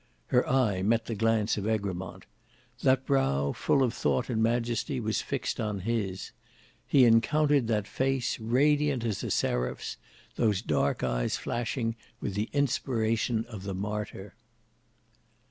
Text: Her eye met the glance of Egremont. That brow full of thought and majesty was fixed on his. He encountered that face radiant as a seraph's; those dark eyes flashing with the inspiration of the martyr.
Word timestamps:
Her 0.29 0.49
eye 0.49 0.81
met 0.81 1.05
the 1.05 1.13
glance 1.13 1.57
of 1.57 1.67
Egremont. 1.67 2.25
That 2.81 3.05
brow 3.05 3.51
full 3.51 3.83
of 3.83 3.93
thought 3.93 4.31
and 4.31 4.41
majesty 4.41 4.99
was 4.99 5.21
fixed 5.21 5.59
on 5.59 5.81
his. 5.81 6.31
He 6.87 7.05
encountered 7.05 7.67
that 7.67 7.87
face 7.87 8.39
radiant 8.39 9.03
as 9.03 9.23
a 9.23 9.29
seraph's; 9.29 9.97
those 10.37 10.63
dark 10.63 11.03
eyes 11.03 11.37
flashing 11.37 11.95
with 12.19 12.33
the 12.33 12.49
inspiration 12.51 13.45
of 13.47 13.61
the 13.61 13.75
martyr. 13.75 14.33